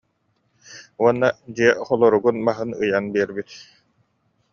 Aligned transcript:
Уонна 1.01 1.27
дьиэ 1.55 1.71
холоругун 1.87 2.37
маһын 2.47 2.69
ыйан 2.83 3.05
биэрбит 3.13 3.49